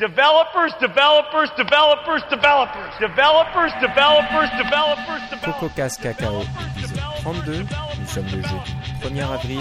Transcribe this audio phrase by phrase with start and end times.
[0.00, 2.94] Developers, developers, developers, developers.
[3.00, 5.42] Developers, developers, developers, developers.
[5.42, 6.42] CocoCast Cacao,
[6.76, 7.66] épisode 32.
[7.98, 9.58] Nous sommes le jeudi 1er avril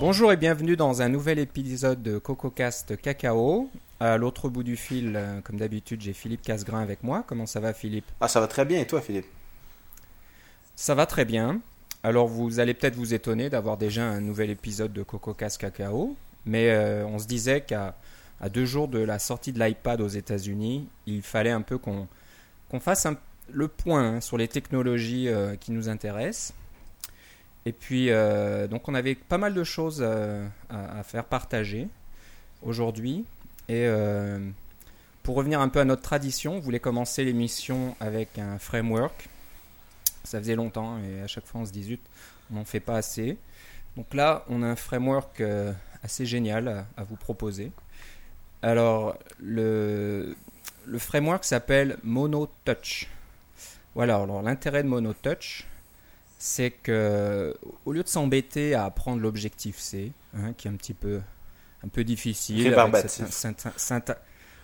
[0.00, 3.68] Bonjour et bienvenue dans un nouvel épisode de CocoCast Cacao.
[4.04, 7.22] À l'autre bout du fil, euh, comme d'habitude, j'ai Philippe Casgrain avec moi.
[7.24, 8.06] Comment ça va Philippe?
[8.20, 8.80] Ah, ça va très bien.
[8.80, 9.26] Et toi, Philippe?
[10.74, 11.60] Ça va très bien.
[12.02, 16.70] Alors vous allez peut-être vous étonner d'avoir déjà un nouvel épisode de CocoCast Cacao, mais
[16.70, 17.94] euh, on se disait qu'à
[18.40, 22.08] à deux jours de la sortie de l'iPad aux États-Unis, il fallait un peu qu'on
[22.80, 23.16] fasse un-
[23.52, 26.54] le point hein, sur les technologies euh, qui nous intéressent.
[27.66, 28.08] Et puis,
[28.68, 31.86] donc on avait pas mal de choses à, à faire partager
[32.62, 33.24] aujourd'hui.
[33.68, 34.38] Et euh,
[35.22, 39.28] pour revenir un peu à notre tradition, on voulait commencer l'émission avec un framework.
[40.24, 42.00] Ça faisait longtemps et à chaque fois on se dit zut,
[42.50, 43.38] on n'en fait pas assez.
[43.96, 47.72] Donc là, on a un framework euh, assez génial à, vous proposer.
[48.62, 50.36] Alors, le,
[50.86, 53.08] le framework s'appelle MonoTouch.
[53.94, 55.66] Voilà, alors l'intérêt de MonoTouch,
[56.38, 57.54] c'est que
[57.84, 61.20] au lieu de s'embêter à apprendre l'objectif C, hein, qui est un petit peu,
[61.84, 63.10] un peu difficile, Rébarbatif.
[63.10, 64.18] cette synta- synta-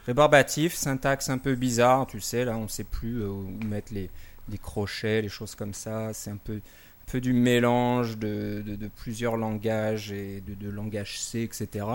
[0.06, 3.92] rébarbatif, syntaxe un peu bizarre, tu sais, là on ne sait plus euh, où mettre
[3.92, 4.10] les,
[4.48, 8.76] les crochets, les choses comme ça, c'est un peu, un peu du mélange de, de-
[8.76, 11.86] de plusieurs langages et de, de langage C, etc.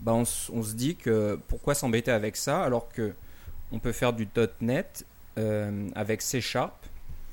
[0.00, 3.12] Bah, on, s- on se dit que pourquoi s'embêter avec ça alors que
[3.72, 4.28] on peut faire du
[4.60, 5.04] .NET
[5.38, 6.74] euh, avec C Sharp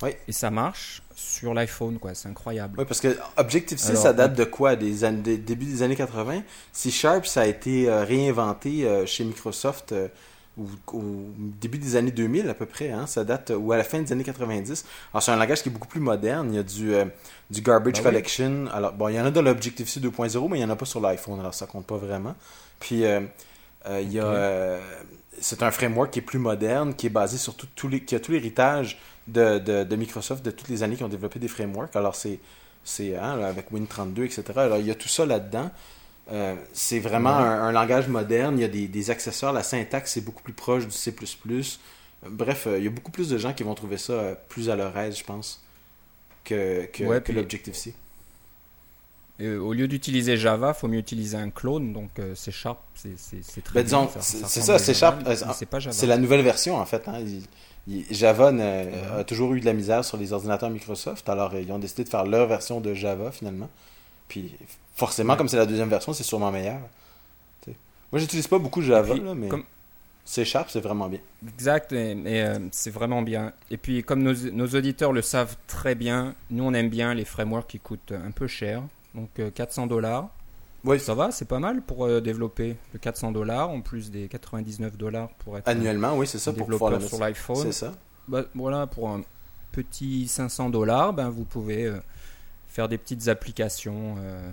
[0.04, 0.12] Oui.
[0.28, 2.76] et ça marche sur l'iPhone, quoi, c'est incroyable.
[2.80, 4.76] Oui, parce que Objective-C, ça date de quoi?
[4.76, 9.06] Des années, des- début des années 80 C Sharp, ça a été euh, réinventé euh,
[9.06, 10.08] chez Microsoft euh,
[10.58, 10.64] au,
[10.98, 11.04] au
[11.38, 12.90] début des années 2000 à peu près.
[12.92, 14.86] Hein, ça date, ou à la fin des années 90.
[15.14, 16.50] Alors, c'est un langage qui est beaucoup plus moderne.
[16.52, 16.94] Il y a du,
[17.52, 18.04] du garbage oui.
[18.04, 18.66] collection.
[18.74, 20.86] Alors, bon, il y en a dans l'Objective-C 2.0, mais il n'y en a pas
[20.86, 21.40] sur l'iPhone.
[21.40, 22.36] Alors, ça compte pas vraiment.
[22.80, 24.80] Puis, il y a.
[25.40, 28.16] C'est un framework qui est plus moderne, qui est basé sur tout, tout les, qui
[28.16, 31.48] a tout l'héritage de, de, de Microsoft de toutes les années qui ont développé des
[31.48, 31.96] frameworks.
[31.96, 32.40] Alors, c'est
[32.84, 34.44] c'est hein, avec Win32, etc.
[34.56, 35.70] Alors, il y a tout ça là-dedans.
[36.32, 37.44] Euh, c'est vraiment Ouais.
[37.44, 38.58] un, un langage moderne.
[38.58, 39.54] Il y a des, des accessoires.
[39.54, 41.14] La syntaxe est beaucoup plus proche du C++.
[42.28, 44.70] Bref, euh, il y a beaucoup plus de gens qui vont trouver ça euh, plus
[44.70, 45.64] à leur aise, je pense,
[46.44, 47.94] que, que, Ouais, que puis- l'Objective-C.
[49.42, 53.16] Euh, au lieu d'utiliser Java, faut mieux utiliser un clone, donc euh, C Sharp, c'est
[53.64, 55.36] très Ben, bien, c'est- ça, C Sharp, euh,
[55.92, 57.08] c'est la nouvelle version, en fait.
[57.08, 57.20] hein.
[57.20, 57.44] Il-
[57.88, 58.52] il- Java
[59.18, 61.28] a toujours eu de la misère sur les ordinateurs Microsoft.
[61.30, 63.70] Alors, euh, ils ont décidé de faire leur version de Java, finalement.
[64.28, 64.52] Puis,
[64.96, 65.38] forcément, Ouais.
[65.38, 66.80] comme c'est la deuxième version, c'est sûrement meilleur.
[67.64, 67.78] Tu sais.
[68.12, 69.64] Moi, j'utilise pas beaucoup Java, puis, là, mais comme-
[70.24, 71.20] C Sharp, c'est vraiment bien.
[71.48, 73.54] Exact, et, et, euh, c'est vraiment bien.
[73.72, 77.26] Et puis, comme nos, nos auditeurs le savent très bien, nous on aime bien les
[77.26, 78.84] frameworks qui coûtent un peu cher.
[79.16, 80.30] Donc euh, 400 dollars,
[80.84, 84.28] Oui, ça va, c'est pas mal pour euh, développer le 400 dollars en plus des
[84.28, 87.58] 99 dollars pour être annuellement, oui, c'est ça, pour pouvoir sur l'iPhone.
[87.58, 87.94] C'est ça.
[88.28, 89.22] Bah, voilà, pour un
[89.72, 92.00] petit 500 dollars, ben, vous pouvez euh,
[92.68, 94.52] faire des petites applications, euh,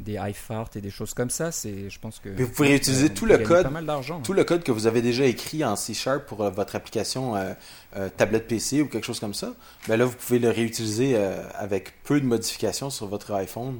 [0.00, 1.52] des iFart et des choses comme ça.
[1.52, 4.20] C'est, je pense que Puis vous pourrez utiliser tout le code- d'argent.
[4.20, 7.36] Tout le code que vous avez déjà écrit en C Sharp pour euh, votre application
[7.36, 7.52] euh,
[7.96, 9.52] euh, tablette PC ou quelque chose comme ça,
[9.88, 11.16] ben là, vous pouvez le réutiliser
[11.54, 13.78] avec peu de modifications sur votre iPhone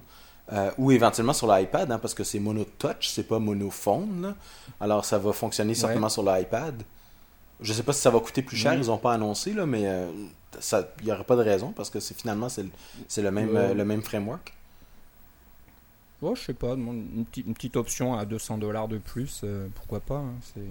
[0.77, 4.23] ou éventuellement sur l'iPad, hein, parce que c'est mono touch, c'est pas monophone.
[4.23, 4.35] là.
[4.81, 6.83] Alors, ça va fonctionner certainement sur l'iPad.
[7.61, 9.83] Je sais pas si ça va coûter plus cher, ils ont pas annoncé, là, mais
[9.83, 14.53] il n'y aurait pas de raison parce que c'est finalement c'est même, le même framework.
[16.23, 19.69] Oh, je sais pas, une, petite- une petite option à 200 dollars de plus, euh,
[19.75, 20.19] pourquoi pas.
[20.19, 20.63] hein, c'est...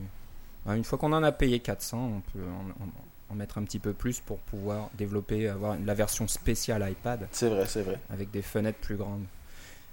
[0.76, 2.90] Une fois qu'on en a payé 400, on peut en, en-
[3.32, 7.28] en mettre un petit peu plus pour pouvoir développer, avoir la version spéciale iPad.
[7.32, 8.00] C'est vrai, c'est vrai.
[8.10, 9.24] avec des fenêtres plus grandes.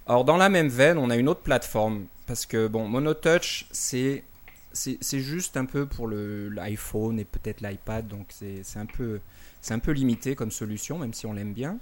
[0.06, 4.24] Alors dans la même veine, on a une autre plateforme parce que bon, MonoTouch, c'est
[4.72, 8.86] c'est c'est juste un peu pour le l'iPhone et peut-être l'iPad, donc c'est c'est un
[8.86, 9.21] peu
[9.60, 11.78] c'est un peu limité comme solution, même si on l'aime bien.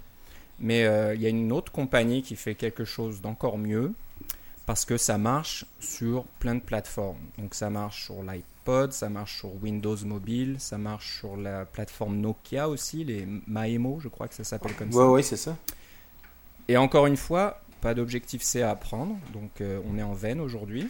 [0.59, 3.93] Mais euh, il y a une autre compagnie qui fait quelque chose d'encore mieux
[4.65, 7.21] parce que ça marche sur plein de plateformes.
[7.37, 12.17] Donc ça marche sur l'iPod, ça marche sur Windows Mobile, ça marche sur la plateforme
[12.17, 14.99] Nokia aussi, les Maemo, je crois que ça s'appelle comme ça.
[14.99, 15.55] Oui, oui, c'est ça.
[16.67, 20.41] Et encore une fois, pas d'objectif C à apprendre, donc euh, on est en veine
[20.41, 20.89] aujourd'hui.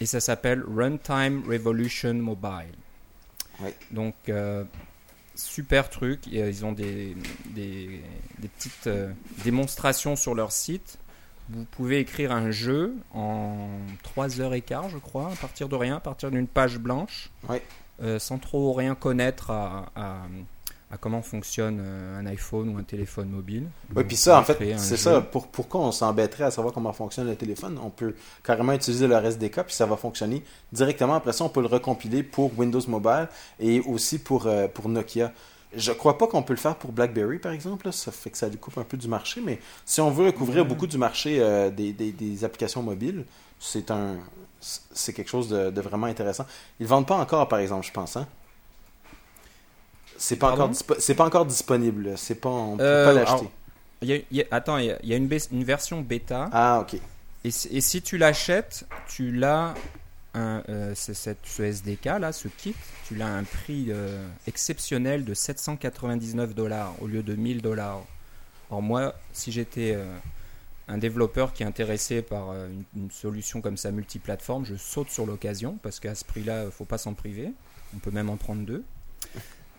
[0.00, 2.74] Et ça s'appelle Runtime Revolution Mobile.
[3.60, 3.70] Oui.
[3.90, 4.64] Donc, euh,
[5.34, 6.20] super truc.
[6.32, 7.16] Euh, Ils ont des,
[7.54, 8.00] des,
[8.38, 9.12] des petites euh,
[9.44, 10.98] démonstrations sur leur site.
[11.50, 13.68] Vous pouvez écrire un jeu en
[14.02, 17.30] 3 heures et quart, je crois, à partir de rien, à partir d'une page blanche.
[18.02, 20.22] Euh, sans trop rien connaître à, à-
[20.94, 23.64] à comment fonctionne euh, un iPhone ou un téléphone mobile.
[23.94, 25.20] Oui, puis ça, en fait, c'est ça.
[25.20, 27.78] Pour, pourquoi on s'embêterait à savoir comment fonctionne le téléphone?
[27.82, 28.14] On peut
[28.44, 31.14] carrément utiliser le SDK, puis ça va fonctionner directement.
[31.14, 35.32] Après ça, on peut le recompiler pour Windows Mobile et aussi pour, euh, pour Nokia.
[35.76, 37.86] Je crois pas qu'on peut le faire pour BlackBerry, par exemple.
[37.86, 37.92] là.
[37.92, 39.40] Ça fait que ça lui coupe un peu du marché.
[39.44, 43.24] Mais si on veut couvrir beaucoup du marché euh, des, des- des applications mobiles,
[43.58, 44.16] c'est un
[44.92, 46.46] c'est quelque chose de, de vraiment intéressant.
[46.80, 48.16] Ils le vendent pas encore, par exemple, je pense.
[48.16, 48.26] Hein?
[50.18, 52.12] C'est pas, encore c'est pas encore disponible.
[52.16, 53.30] C'est pas, on peut Euh, pas l'acheter.
[53.32, 53.50] alors-
[54.02, 56.00] Il y a- il y a- attends, il y a, il y a une, version
[56.02, 56.48] bêta.
[56.52, 57.00] Ah, ok.
[57.44, 59.74] Et, si- et si tu l'achètes, tu l'as
[60.36, 62.74] euh, ce SDK là, ce kit,
[63.06, 68.02] tu l'as à un prix euh, exceptionnel de 799 dollars au lieu de 1000 dollars.
[68.68, 70.04] Alors moi, si j'étais euh,
[70.88, 75.24] un développeur qui est intéressé par une, une solution comme ça multiplateforme, je saute sur
[75.24, 77.52] l'occasion parce qu'à ce prix-là, il faut pas s'en priver.
[77.94, 78.82] On peut même en prendre deux.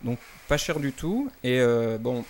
[0.02, 1.30] Donc pas cher du tout.
[1.42, 2.24] Et euh, bon,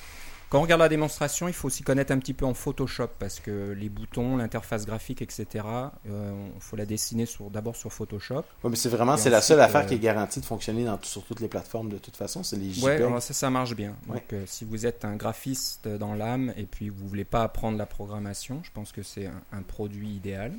[0.49, 3.41] quand on regarde la démonstration, il faut aussi connaître un petit peu en Photoshop parce
[3.41, 5.65] que les boutons, l'interface graphique, etc.
[6.05, 8.45] Il faut la dessiner sur, d'abord sur Photoshop.
[8.63, 11.01] Ouais, mais c'est vraiment c'est la seule affaire euh, qui est garantie de fonctionner dans,
[11.03, 13.11] sur toutes les plateformes de toute façon, c'est les JPEG.
[13.11, 13.97] Ouais, ça, ça marche bien.
[14.09, 14.15] Ouais.
[14.15, 17.77] Donc, euh, si vous êtes un graphiste dans l'âme et puis vous voulez pas apprendre
[17.77, 20.53] la programmation, je pense que c'est un, un produit idéal.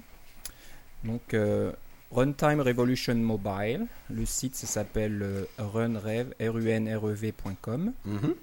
[1.05, 1.71] Donc, euh,
[2.11, 7.93] Runtime Revolution Mobile, le site ça s'appelle euh, runrev, runrev.com.
[8.05, 8.35] Mhm.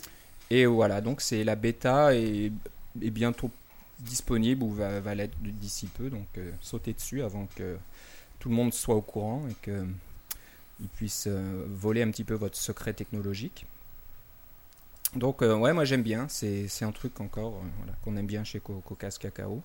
[0.51, 2.51] Et voilà, donc c'est la bêta est
[3.11, 3.51] bientôt
[4.01, 6.11] disponible ou va, va l'être d'ici peu.
[6.11, 7.77] Donc euh, sautez dessus avant que
[8.39, 9.87] tout le monde soit au courant et que
[10.81, 13.65] il puisse euh, voler un petit peu votre secret technologique.
[15.17, 16.27] Donc euh, ouais, moi j'aime bien.
[16.29, 19.63] C'est un truc encore voilà, qu'on aime bien chez Co- Cocas Cacao.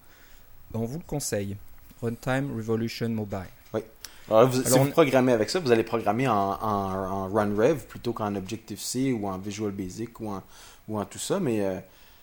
[0.73, 1.57] On vous le conseille.
[2.01, 3.47] Runtime Revolution Mobile.
[4.31, 8.13] Alors, vous- si vous programmez avec ça, vous allez programmer en, en, en RunRev plutôt
[8.13, 10.43] qu'en Objective-C ou en Visual Basic ou en,
[10.87, 11.39] ou en tout ça.
[11.39, 11.79] Mais euh,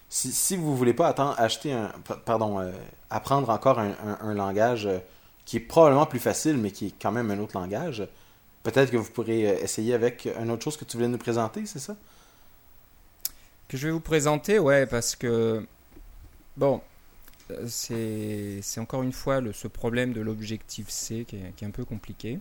[0.09, 2.71] si, si vous voulez pas attendre, acheter un, pa- pardon, euh,
[3.11, 4.99] apprendre encore un, un- un langage euh,
[5.45, 8.07] qui est probablement plus facile, mais qui est quand même un autre langage,
[8.63, 11.79] peut-être que vous pourrez essayer avec une autre chose que tu voulais nous présenter, c'est
[11.81, 11.97] ça?
[13.69, 15.67] que je vais vous présenter, ouais, parce que
[16.57, 16.81] bon,
[17.67, 21.69] c'est c'est encore une fois le, ce problème de l'objectif C qui est, qui est
[21.69, 22.39] un peu compliqué.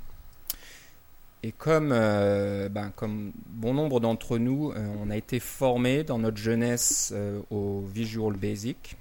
[1.44, 6.18] Et comme, euh, ben, comme bon nombre d'entre nous, euh, on a été formés dans
[6.18, 8.98] notre jeunesse euh, au Visual Basic,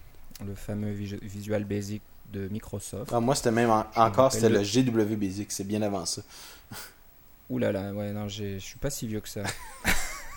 [0.47, 2.03] le fameux Visu- Visual Basic
[2.35, 3.11] de Microsoft.
[3.15, 6.21] Ah, moi, c'était même en- encore, c'était le GW Basic, c'est bien avant ça.
[7.51, 9.45] Ouh là là, ouais, non, je suis pas si vieux que ça.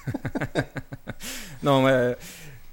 [1.64, 2.16] non, ouais,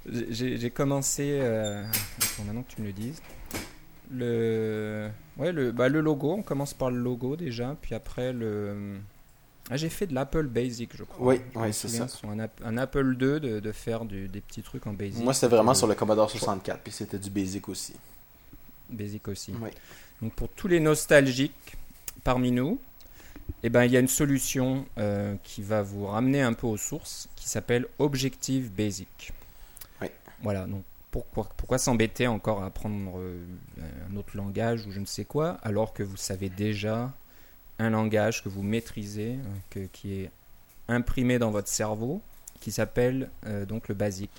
[0.09, 1.37] j'ai commencé.
[1.41, 3.21] euh, attends, maintenant que tu me le dises.
[4.11, 8.97] Le, ouais, le, bah, le logo, on commence par le logo déjà, puis après le.
[9.71, 11.25] Ah, j'ai fait de l'Apple Basic, je crois.
[11.33, 12.05] Oui, oui, c'est ça.
[12.29, 15.23] un, App- un Apple II de, de faire du- des petits trucs en Basic.
[15.23, 17.93] Moi, c'était vraiment sur le Commodore 64, puis c'était du Basic aussi.
[18.91, 19.53] Basic aussi.
[19.59, 19.69] Oui.
[20.21, 21.75] Donc pour tous les nostalgiques
[22.23, 22.79] parmi nous,
[23.63, 26.77] eh ben, il y a une solution euh, qui va vous ramener un peu aux
[26.77, 29.33] sources qui s'appelle Objective Basic.
[30.45, 33.37] Voilà, donc pourquoi, pourquoi s'embêter encore à apprendre euh,
[34.09, 37.11] un autre langage ou je ne sais quoi alors que vous savez déjà
[37.79, 39.39] un langage que vous maîtrisez, euh,
[39.69, 40.31] que- qui est
[40.87, 42.21] imprimé dans votre cerveau,
[42.61, 44.29] qui s'appelle euh, donc le basic.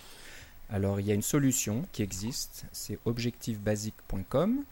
[0.71, 4.65] Alors il y a une solution qui existe, c'est objectivebasic.com.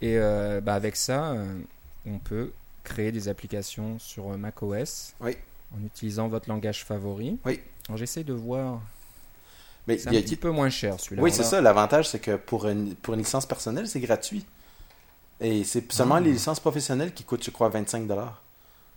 [0.00, 1.58] Et euh, bah, avec ça, euh,
[2.06, 2.52] on peut
[2.84, 5.36] créer des applications sur macOS Oui.
[5.76, 7.38] en utilisant votre langage favori.
[7.44, 7.60] Oui.
[7.88, 8.80] Alors j'essaie de voir.
[9.88, 11.22] Mais C'est un a- petit peu moins cher celui-là.
[11.22, 11.60] Oui, c'est ça.
[11.60, 14.44] L'avantage, c'est que pour une, pour une licence personnelle, c'est gratuit.
[15.40, 16.20] Et c'est seulement Ah.
[16.20, 18.06] les licences professionnelles qui coûtent, je crois, 25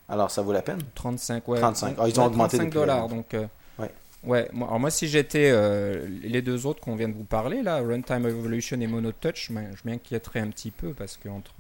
[0.10, 0.80] Alors, ça vaut la peine.
[0.96, 1.60] 35, ouais.
[1.60, 1.96] 35.
[2.00, 3.08] Ah, ils ont augmenté 35 depuis, dollars.
[3.08, 3.46] Donc, euh,
[3.80, 3.90] Ouais.
[4.26, 4.50] ouais.
[4.52, 7.78] Moi, alors moi, si j'étais euh, les deux autres qu'on vient de vous parler, là,
[7.78, 11.54] Runtime Evolution et Monotouch, je m'in- je m'inquiéterais un petit peu parce qu'entre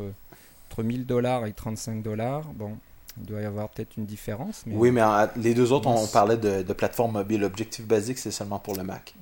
[0.69, 2.77] entre 1000 dollars et 35 dollars, bon,
[3.17, 4.63] il doit y avoir peut-être une différence.
[4.65, 7.43] Mais Oui, mais en- les deux autres, on, on parlait de, de plateforme mobile.
[7.43, 9.15] Objectif basique, c'est seulement pour le Mac.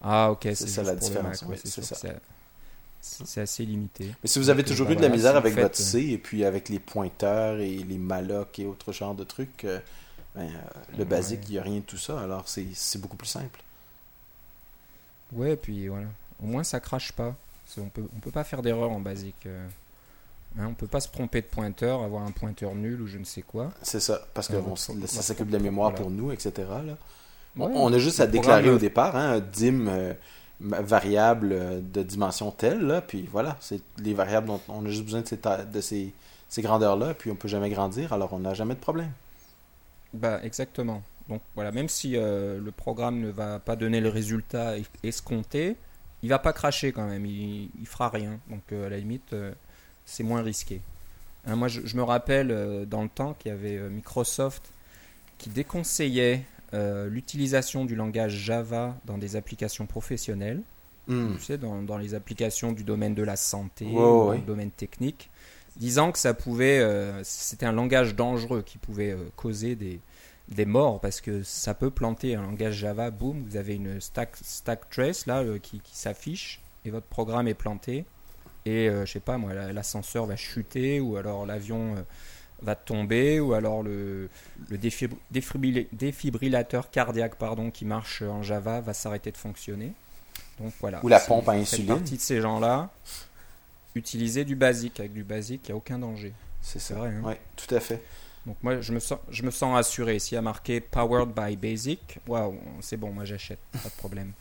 [0.00, 2.08] Ah, ok, c'est ça, la différence, oui, c'est ça.
[3.42, 4.14] assez limité.
[4.22, 6.00] Mais si vous avez Donc, toujours bah eu de la voilà, misère avec votre C
[6.10, 9.80] et puis avec les pointeurs et les mallocs et autres genres de trucs, euh,
[10.34, 11.46] ben, euh, le basique, Ouais.
[11.48, 12.20] il n'y a rien de tout ça.
[12.20, 13.60] Alors, c'est beaucoup plus simple.
[15.32, 16.08] Ouais, puis voilà.
[16.42, 17.34] Au moins, ça crache pas.
[17.74, 19.46] Qu'on peut, on peut pas faire d'erreur en basique.
[19.46, 19.66] euh.
[20.58, 23.24] Hein, on peut pas se tromper de pointeur, avoir un pointeur nul ou je ne
[23.24, 23.70] sais quoi.
[23.82, 24.20] C'est ça.
[24.34, 26.02] Parce que Euh, ça s'occupe de la mémoire voilà.
[26.02, 26.52] pour nous, etc.
[26.84, 26.96] là.
[27.58, 30.14] On- Ouais, on a juste à déclarer au départ, hein, dim euh,
[30.60, 35.04] variable euh, de dimension telle, là, puis voilà, c'est les variables dont on a juste
[35.04, 36.12] besoin de ces, de ces,
[36.48, 39.10] ces grandeurs-là, puis on peut jamais grandir, alors on n'a jamais de problème.
[40.14, 41.02] Bah, exactement.
[41.28, 45.76] Donc voilà, même si euh, le programme ne va pas donner le résultat es- escompté,
[46.22, 48.38] il va pas cracher quand même, il, il fera rien.
[48.48, 49.52] Donc euh, à la limite, euh,
[50.04, 50.80] c'est moins risqué.
[51.46, 54.72] Hein, moi, je, je me rappelle euh, dans le temps qu'il y avait euh, Microsoft
[55.38, 60.62] qui déconseillait euh, l'utilisation du langage Java dans des applications professionnelles.
[61.08, 61.34] Hmm.
[61.36, 64.70] Tu sais, dans, dans les applications du domaine de la santé, ou dans le domaine
[64.70, 65.30] technique,
[65.76, 66.80] disant que ça pouvait,
[67.24, 69.98] c'était un langage dangereux qui pouvait causer des,
[70.48, 74.36] des morts parce que ça peut planter un langage Java, boum, vous avez une stack,
[74.42, 78.04] stack trace là qui, qui s'affiche et votre programme est planté
[78.66, 82.02] et euh, je sais pas moi, la- l'ascenseur va chuter ou alors l'avion euh,
[82.62, 84.28] va tomber ou alors le,
[85.90, 89.92] défibrillateur cardiaque pardon qui marche en Java va s'arrêter de fonctionner.
[90.60, 91.00] Donc voilà.
[91.04, 91.86] Ou la pompe à insuline.
[91.88, 92.90] partie de ces gens-là.
[93.94, 95.00] Utilisez du basique.
[95.00, 96.32] Avec du basique, il n'y a aucun danger.
[96.60, 97.00] C'est C'est ça.
[97.00, 97.22] vrai, hein.
[97.24, 98.00] Ouais, tout à fait.
[98.46, 100.18] Donc moi, je me sens, je me sens rassuré.
[100.18, 104.32] S'il y a marqué Powered by Basic, waouh, c'est bon, moi j'achète, pas de problème.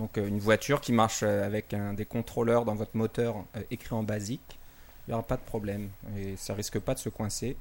[0.00, 3.60] Donc euh, une voiture qui marche euh, avec un, des contrôleurs dans votre moteur euh,
[3.70, 4.58] écrit en basique,
[5.06, 5.90] il n'y aura pas de problème.
[6.18, 7.56] Et ça risque pas de se coincer.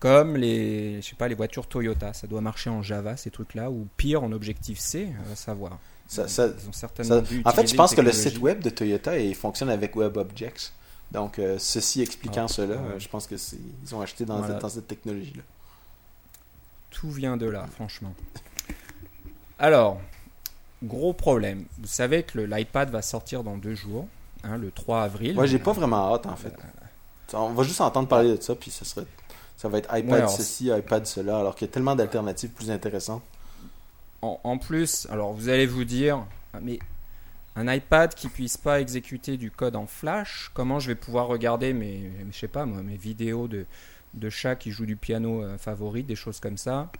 [0.00, 3.70] Comme les, je sais pas, les voitures Toyota, ça doit marcher en Java, ces trucs-là,
[3.70, 5.78] ou pire en Objective C, on va savoir.
[6.08, 8.60] Ça- ça- Ils ont certainement Ça- dû en fait, je pense que le site web
[8.60, 10.72] de Toyota il fonctionne avec WebObjects.
[11.12, 14.38] Donc, euh, ceci expliquant Ah, cela, euh, je pense que c'est ils ont acheté dans,
[14.38, 14.54] Voilà.
[14.54, 15.42] dans cette technologie-là.
[16.90, 18.14] Tout vient de là, franchement.
[19.58, 20.00] Alors,
[20.86, 21.64] gros problème.
[21.78, 24.06] Vous savez que l'iPad va sortir dans deux jours,
[24.42, 25.34] hein, le 3 avril.
[25.34, 26.54] Moi, j'ai pas vraiment hâte, en fait.
[27.32, 29.06] On va juste entendre parler de ça, puis ça, serait,
[29.56, 32.50] ça va être iPad Ouais, alors, ceci, iPad cela, alors qu'il y a tellement d'alternatives
[32.50, 33.22] plus intéressantes.
[34.22, 36.78] En, en plus, alors vous allez vous dire, Ah, mais
[37.56, 41.72] un iPad qui puisse pas exécuter du code en Flash, comment je vais pouvoir regarder
[41.72, 43.64] mes, je sais pas moi, mes vidéos de,
[44.14, 46.90] de chats qui jouent du piano euh, favori, des choses comme ça?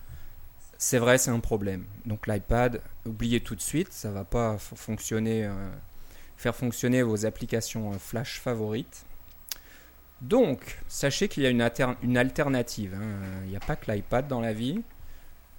[0.78, 1.84] C'est vrai, c'est un problème.
[2.04, 5.70] Donc l'iPad, oubliez tout de suite, ça va pas fonctionner, euh,
[6.36, 9.04] faire fonctionner vos applications euh, Flash favorites.
[10.20, 12.94] Donc, sachez qu'il y a une alternative.
[12.94, 13.42] hein.
[13.44, 14.80] Il n'y a pas que l'iPad dans la vie.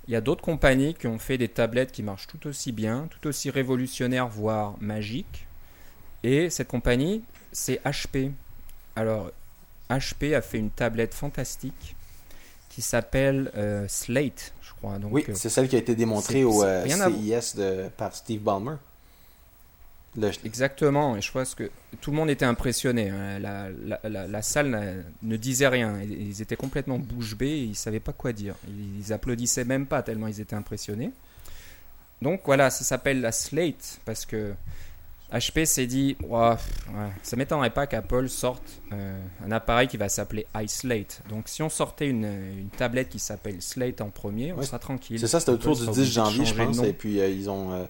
[0.07, 3.07] Il y a d'autres compagnies qui ont fait des tablettes qui marchent tout aussi bien,
[3.09, 5.47] tout aussi révolutionnaires, voire magiques.
[6.23, 8.31] Et cette compagnie, c'est HP.
[8.95, 9.31] Alors,
[9.89, 11.94] HP a fait une tablette fantastique
[12.75, 14.99] qui s'appelle euh, Slate, je crois.
[14.99, 18.13] Donc, oui, euh, c'est celle qui a été démontrée au c'est euh, CIS de, par
[18.13, 18.75] Steve Ballmer.
[20.17, 23.09] Le- Exactement, et je pense que tout le monde était impressionné.
[23.09, 23.39] hein.
[23.39, 26.01] La, la- la- la salle ne disait rien.
[26.01, 28.55] Ils ils étaient complètement bouche bée, et ils ne savaient pas quoi dire.
[28.67, 31.11] Ils applaudissaient même pas tellement ils étaient impressionnés.
[32.21, 34.53] Donc voilà, ça s'appelle la Slate parce que
[35.37, 36.55] HP s'est dit ouais,
[37.23, 38.63] ça m'étonnerait pas qu'Apple sorte
[38.93, 41.21] euh, un appareil qui va s'appeler iSlate.
[41.29, 44.65] Donc si on sortait une, une tablette qui s'appelle Slate en premier, on Ouais.
[44.65, 45.19] sera tranquille.
[45.19, 46.79] C'est ça, c'était Apple autour du sera 10 obligé de janvier, je pense.
[46.83, 47.71] Et puis, euh, ils ont.
[47.73, 47.85] euh,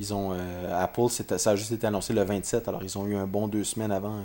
[0.00, 0.30] ils ont
[0.72, 3.64] Apple, ça a juste été annoncé le 27, alors ils ont eu un bon deux
[3.64, 4.22] semaines avant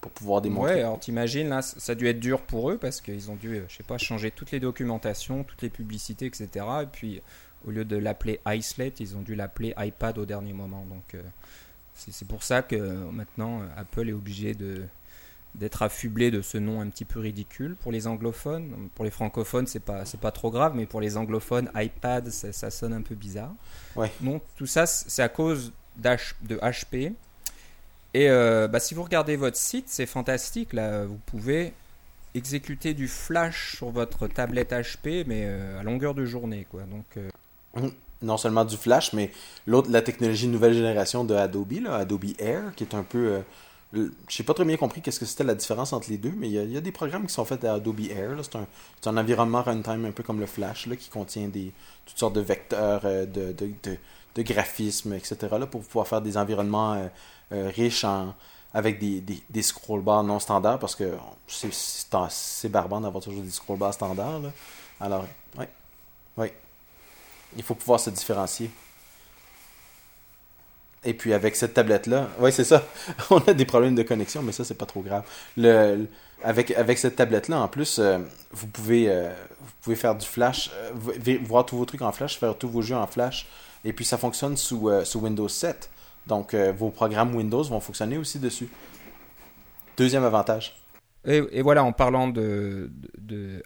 [0.00, 0.74] pour pouvoir démontrer.
[0.74, 3.60] Ouais, alors t'imagines, là, ça a dû être dur pour eux parce qu'ils ont dû,
[3.68, 6.48] je sais pas, changer toutes les documentations, toutes les publicités, etc.
[6.82, 7.22] Et puis,
[7.64, 10.84] au lieu de l'appeler iSlate, ils ont dû l'appeler iPad au dernier moment.
[10.90, 11.14] Donc,
[11.96, 14.84] c'est pour ça que euh, maintenant, euh, Apple est obligé de
[15.54, 18.90] d'être affublé de ce nom un petit peu ridicule pour les anglophones.
[18.94, 22.52] Pour les francophones, c'est pas c'est pas trop grave, mais pour les anglophones, iPad, ça,
[22.52, 23.54] ça sonne un peu bizarre.
[23.96, 24.12] Ouais.
[24.20, 27.14] Donc tout ça, c'est à cause de HP.
[28.14, 30.72] Et euh, bah, si vous regardez votre site, c'est fantastique.
[30.72, 31.74] Là, vous pouvez
[32.34, 36.82] exécuter du Flash sur votre tablette HP, mais euh, à longueur de journée, quoi.
[36.84, 37.90] Donc euh,
[38.22, 39.30] non seulement du Flash, mais
[39.66, 43.18] l'autre, la technologie nouvelle génération de Adobe, là, Adobe Air, qui est un peu.
[43.28, 43.40] euh,
[43.92, 46.48] je sais pas très bien compris qu'est-ce que c'était la différence entre les deux, mais
[46.48, 48.30] il y, a, des programmes qui sont faits à Adobe Air.
[48.42, 48.66] C'est un,
[49.06, 51.72] un environnement runtime un peu comme le Flash, là, qui contient des,
[52.04, 53.70] toutes sortes de vecteurs, euh, de, de,
[54.34, 57.06] de, graphismes, etc., là, pour pouvoir faire des environnements euh,
[57.52, 58.34] euh, riches en,
[58.74, 61.14] avec des, des, des scroll bars non standards, parce que
[61.46, 64.40] c'est barbant d'avoir toujours des scroll bars standards.
[64.40, 64.50] là.
[65.00, 65.24] Alors,
[65.58, 65.64] oui,
[66.36, 66.48] oui.
[67.56, 68.70] Il faut pouvoir se différencier.
[71.06, 72.82] Et puis avec cette tablette-là, oui, c'est ça.
[73.30, 75.24] On a des problèmes de connexion, mais ça, c'est pas trop grave.
[76.42, 78.18] Avec, cette tablette-là, en plus, euh,
[78.50, 82.38] vous, pouvez, euh, vous pouvez faire du flash, euh, voir tous vos trucs en flash,
[82.38, 83.46] faire tous vos jeux en flash.
[83.84, 85.90] Et puis ça fonctionne sous, sous Windows 7.
[86.26, 88.68] Donc vos programmes Windows vont fonctionner aussi dessus.
[89.96, 90.74] Deuxième avantage.
[91.26, 92.92] Et, voilà, en parlant de,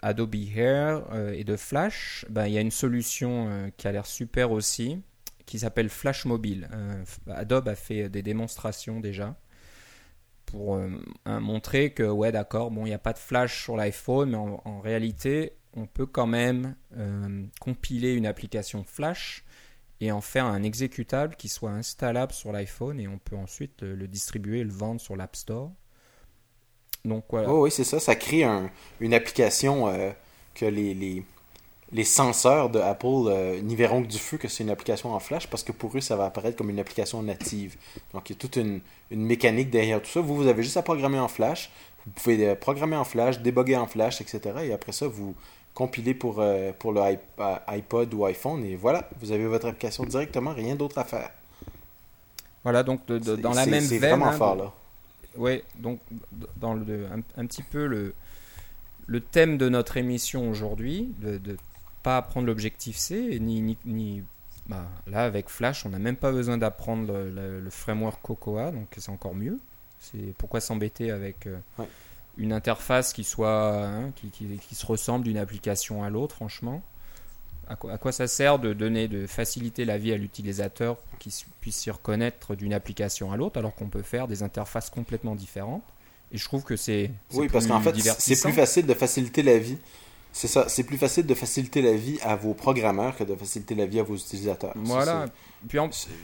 [0.00, 3.92] Adobe Air euh, et de Flash, ben, il y a une solution euh, qui a
[3.92, 5.02] l'air super aussi,
[5.44, 6.70] qui s'appelle Flash Mobile.
[6.72, 9.36] Euh, Adobe a fait des démonstrations déjà
[10.46, 10.80] pour
[11.26, 14.80] montrer que, ouais, d'accord, bon, il n'y a pas de flash sur l'iPhone, mais en,
[14.80, 16.74] réalité, on peut quand même
[17.60, 19.44] compiler une application flash
[20.00, 23.94] et en faire un exécutable qui soit installable sur l'iPhone et on peut ensuite le,
[23.94, 25.70] le distribuer et le vendre sur l'App Store.
[27.04, 27.48] Donc voilà.
[27.50, 27.98] Oh, oui, c'est ça.
[28.00, 30.10] Ça crée un- une application euh,
[30.54, 31.24] que les, les,
[31.92, 35.18] les censeurs de Apple euh, n'y verront que du feu que c'est une application en
[35.20, 37.76] Flash parce que pour eux, ça va apparaître comme une application native.
[38.12, 38.80] Donc, il y a toute une,
[39.10, 40.20] une mécanique derrière tout ça.
[40.20, 41.70] Vous, vous avez juste à programmer en Flash.
[42.06, 44.40] Vous pouvez euh, programmer en Flash, débugger en Flash, etc.
[44.64, 45.34] Et après ça, vous
[45.74, 48.64] compilez pour, euh, pour le iP- iPod ou iPhone.
[48.64, 51.30] Et voilà, vous avez votre application directement, rien d'autre à faire.
[52.62, 54.10] Voilà, donc de- de- dans la C'est- même C'est veine.
[54.10, 54.72] vraiment hein, fort, là.
[55.36, 56.00] Ouais, donc
[56.56, 58.14] dans le, un, un petit peu le,
[59.06, 61.56] le thème de notre émission aujourd'hui, de ne
[62.02, 64.22] pas apprendre l'objectif C, ni, ni, ni-
[64.66, 68.70] bah, là avec Flash, on n'a même pas besoin d'apprendre le, le- le framework Cocoa,
[68.70, 69.58] donc c'est encore mieux.
[70.00, 71.88] C'est pourquoi s'embêter avec euh, Ouais.
[72.38, 76.82] une interface qui soit hein, qui, qui, qui se ressemble d'une application à l'autre, franchement?
[77.70, 81.18] À quoi, à quoi ça sert de donner, de faciliter la vie à l'utilisateur pour
[81.20, 85.36] qu'il puisse s'y reconnaître d'une application à l'autre, alors qu'on peut faire des interfaces complètement
[85.36, 85.84] différentes.
[86.32, 89.42] Et je trouve que c'est Oui, parce plus qu'en fait, c'est plus facile de faciliter
[89.42, 89.78] la vie.
[90.32, 93.74] C'est ça, c'est plus facile de faciliter la vie à vos programmeurs que de faciliter
[93.74, 94.72] la vie à vos utilisateurs.
[94.74, 95.26] Ça, Voilà.
[95.68, 95.78] Puis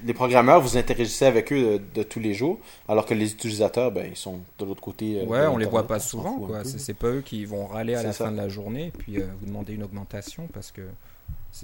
[0.04, 3.90] Les programmeurs, vous interagissez avec eux de, de tous les jours, alors que les utilisateurs,
[3.90, 5.20] ben, ils sont de l'autre côté.
[5.20, 6.38] euh, ouais, on les voit pas souvent.
[6.38, 6.62] quoi.
[6.64, 8.26] C'est pas eux qui vont râler à la ça.
[8.26, 10.82] fin de la journée et puis euh, vous demander une augmentation parce que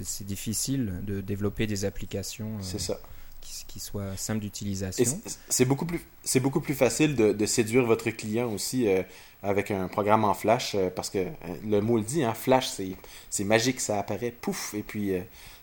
[0.05, 2.99] c'est difficile de développer des applications euh, ça.
[3.41, 5.05] qui, qui soient simples d'utilisation.
[5.49, 9.03] c'est- beaucoup plus, c'est beaucoup plus facile de, de séduire votre client aussi euh,
[9.43, 11.27] avec un programme en Flash, euh, parce que
[11.67, 12.97] le mot le dit, hein, Flash, c'est,
[13.45, 15.13] magique, ça apparaît, pouf, et puis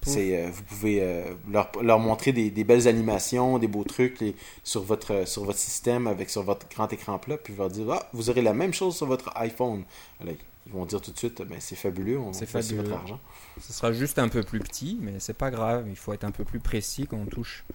[0.05, 4.83] c'est, vous pouvez leur, leur montrer des, des belles animations, des beaux trucs les- sur
[4.83, 8.29] votre sur votre système avec sur votre grand écran plat, puis leur dire ah, vous
[8.29, 9.83] aurez la même chose sur votre iPhone.
[10.24, 10.31] Là,
[10.71, 12.83] ils vont dire tout de suite, ben, c'est fabuleux, on fabuleux.
[12.83, 13.19] votre argent.
[13.59, 15.85] Ce sera juste un peu plus petit, mais c'est pas grave.
[15.89, 17.65] Il faut être un peu plus précis quand on touche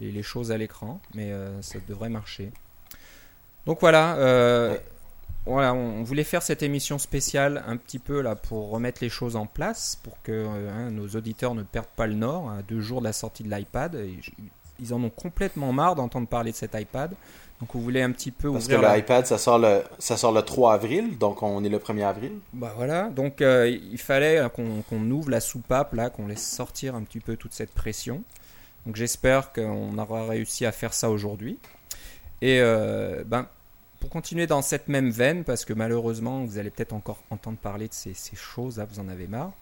[0.00, 2.50] les, les choses à l'écran, mais euh, ça devrait marcher.
[3.66, 4.82] Donc voilà, euh, Ouais.
[5.46, 9.08] voilà, on, on voulait faire cette émission spéciale un petit peu là pour remettre les
[9.10, 12.62] choses en place, pour que euh, hein, nos auditeurs ne perdent pas le nord à
[12.62, 13.96] deux jours de la sortie de l'iPad.
[14.80, 17.14] Ils en ont complètement marre d'entendre parler de cet iPad.
[17.60, 20.16] Donc on voulait un petit peu Parce que ouvrir la- l'iPad, ça sort le ça
[20.16, 22.32] sort le 3 avril, donc on est le 1er avril.
[22.54, 26.94] Bah voilà, donc euh, il fallait euh, qu'on ouvre la soupape là, qu'on laisse sortir
[26.94, 28.22] un petit peu toute cette pression.
[28.86, 31.58] Donc j'espère qu'on aura réussi à faire ça aujourd'hui.
[32.40, 33.46] Et euh, ben,
[33.98, 37.88] pour continuer dans cette même veine, parce que malheureusement vous allez peut-être encore entendre parler
[37.88, 39.52] de ces, ces choses là, vous en avez marre.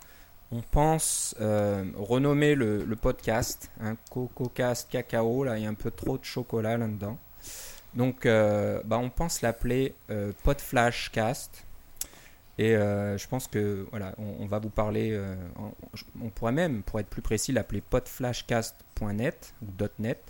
[0.52, 5.74] On pense euh, renommer le, le podcast, un CocoCast Cacao, là il y a un
[5.74, 7.18] peu trop de chocolat là-dedans.
[7.94, 11.64] Donc euh, bah, on pense l'appeler euh, Podflashcast.
[12.60, 15.10] Et euh, je pense que voilà, on, on va vous parler.
[15.12, 15.34] euh,
[16.20, 19.66] on pourrait même, pour être plus précis, l'appeler podflashcast.net ou
[20.00, 20.20] .net.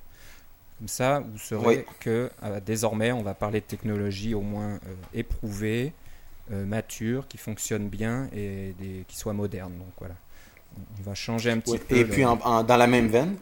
[0.78, 1.84] Comme ça, vous saurez Oui.
[2.00, 2.30] que
[2.64, 4.78] désormais, on va parler de technologies au moins
[5.12, 5.92] éprouvées,
[6.52, 9.76] euh, matures, qui fonctionnent bien et des, qui soient modernes.
[9.76, 10.14] Donc voilà,
[10.98, 11.96] on, va changer un petit Oui, peu.
[11.96, 13.36] Et le- puis dans la même veine,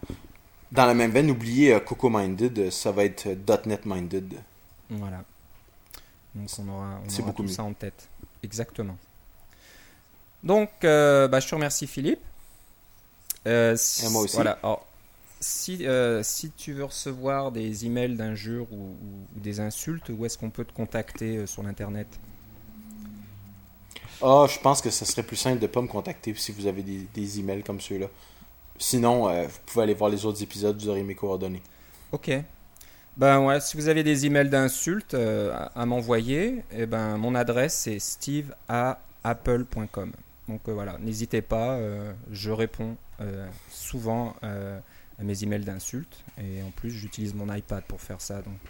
[0.72, 4.34] dans la même veine, n'oubliez euh, Coco Minded, euh, ça va être euh, .NET Minded.
[4.90, 5.24] Voilà.
[6.34, 7.48] Donc on aura, on aura tout mieux.
[7.48, 8.08] ça en tête.
[8.42, 8.96] Exactement.
[10.42, 12.20] Donc, euh, bah, je te remercie Philippe.
[13.46, 14.34] Euh, si- Et moi aussi.
[14.36, 14.58] Voilà.
[14.62, 14.86] Alors,
[15.40, 20.24] si, euh, si tu veux recevoir des emails d'injures ou, ou- ou des insultes, où
[20.26, 22.06] est-ce qu'on peut te contacter sur l'internet?
[24.22, 26.66] Ah, je pense que ce serait plus simple de ne pas me contacter si vous
[26.66, 28.06] avez des, des emails comme ceux-là.
[28.78, 31.62] Sinon, euh, vous pouvez aller voir les autres épisodes, vous aurez mes coordonnées.
[32.12, 32.30] Ok.
[33.16, 37.74] Ben ouais, si vous avez des emails d'insultes euh, à, m'envoyer, eh ben mon adresse
[37.74, 40.12] c'est steve à apple.com.
[40.48, 41.78] Donc euh, voilà, n'hésitez pas,
[42.30, 42.96] je réponds
[43.70, 48.42] souvent à mes emails d'insultes et en plus j'utilise mon iPad pour faire ça.
[48.42, 48.60] Donc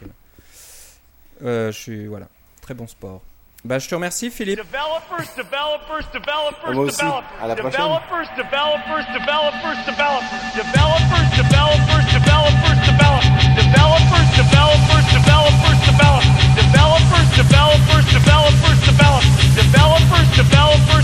[1.41, 2.29] je suis voilà,
[2.61, 3.21] très bon sport.
[3.67, 4.63] Bah, je te remercie, Philippe.
[4.63, 7.03] Developers, developers, developers, Moi aussi.
[7.03, 7.83] À la prochaine.
[7.83, 18.79] Developers, developers, developers, developers, developers, developers, developers, developers, developers, developers, developers, developers, developers, developers, developers,
[18.87, 20.96] developers, developers, developers.